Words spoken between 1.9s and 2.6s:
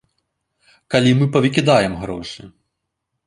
грошы.